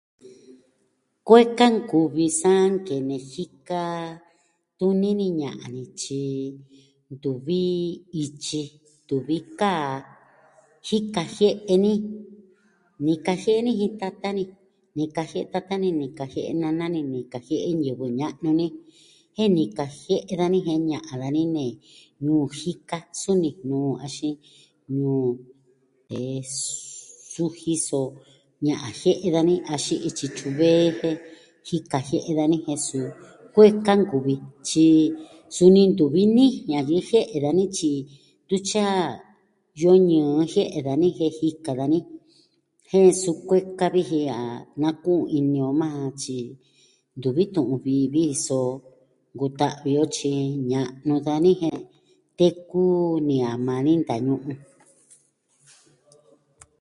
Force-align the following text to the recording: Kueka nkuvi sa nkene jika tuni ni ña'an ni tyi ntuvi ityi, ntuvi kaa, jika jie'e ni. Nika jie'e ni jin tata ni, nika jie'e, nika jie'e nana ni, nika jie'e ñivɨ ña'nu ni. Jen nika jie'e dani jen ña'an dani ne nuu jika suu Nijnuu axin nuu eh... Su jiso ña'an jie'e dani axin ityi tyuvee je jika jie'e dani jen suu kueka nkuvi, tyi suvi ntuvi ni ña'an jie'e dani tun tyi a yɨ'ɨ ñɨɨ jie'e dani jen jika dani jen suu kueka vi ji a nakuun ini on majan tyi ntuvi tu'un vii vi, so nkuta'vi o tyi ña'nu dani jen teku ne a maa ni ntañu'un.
Kueka 1.27 1.65
nkuvi 1.75 2.25
sa 2.41 2.53
nkene 2.73 3.15
jika 3.33 3.83
tuni 4.77 5.09
ni 5.19 5.27
ña'an 5.41 5.71
ni 5.75 5.83
tyi 6.01 6.23
ntuvi 7.13 7.61
ityi, 8.21 8.61
ntuvi 9.03 9.37
kaa, 9.59 9.89
jika 10.87 11.21
jie'e 11.35 11.73
ni. 11.83 11.93
Nika 13.05 13.33
jie'e 13.41 13.61
ni 13.65 13.71
jin 13.79 13.93
tata 14.01 14.29
ni, 14.37 14.43
nika 14.97 15.21
jie'e, 15.29 15.91
nika 15.99 16.23
jie'e 16.33 16.51
nana 16.61 16.85
ni, 16.93 16.99
nika 17.13 17.37
jie'e 17.47 17.69
ñivɨ 17.81 18.05
ña'nu 18.19 18.49
ni. 18.59 18.67
Jen 19.37 19.51
nika 19.57 19.85
jie'e 20.01 20.33
dani 20.39 20.59
jen 20.67 20.81
ña'an 20.89 21.17
dani 21.23 21.43
ne 21.55 21.63
nuu 22.25 22.45
jika 22.59 22.97
suu 23.19 23.35
Nijnuu 23.41 23.91
axin 24.05 24.35
nuu 24.93 25.27
eh... 26.13 26.43
Su 27.33 27.43
jiso 27.59 28.01
ña'an 28.65 28.93
jie'e 28.99 29.27
dani 29.35 29.55
axin 29.73 29.99
ityi 30.07 30.27
tyuvee 30.37 30.83
je 30.99 31.09
jika 31.67 31.97
jie'e 32.07 32.31
dani 32.39 32.55
jen 32.65 32.79
suu 32.87 33.07
kueka 33.53 33.93
nkuvi, 33.99 34.35
tyi 34.67 34.87
suvi 35.55 35.81
ntuvi 35.91 36.21
ni 36.37 36.45
ña'an 36.69 36.87
jie'e 36.89 37.37
dani 37.45 37.63
tun 38.47 38.59
tyi 38.67 38.79
a 38.95 38.99
yɨ'ɨ 39.79 39.95
ñɨɨ 40.09 40.39
jie'e 40.53 40.79
dani 40.87 41.07
jen 41.17 41.33
jika 41.39 41.71
dani 41.79 41.97
jen 42.89 43.07
suu 43.21 43.35
kueka 43.47 43.85
vi 43.93 44.01
ji 44.09 44.19
a 44.39 44.39
nakuun 44.81 45.23
ini 45.37 45.59
on 45.69 45.75
majan 45.81 46.11
tyi 46.21 46.39
ntuvi 47.17 47.43
tu'un 47.53 47.77
vii 47.85 48.05
vi, 48.13 48.23
so 48.45 48.59
nkuta'vi 49.33 49.91
o 50.03 50.05
tyi 50.15 50.33
ña'nu 50.71 51.15
dani 51.27 51.51
jen 51.61 51.79
teku 52.37 52.81
ne 53.27 53.35
a 53.49 53.51
maa 53.65 53.81
ni 53.85 53.91
ntañu'un. 54.01 54.45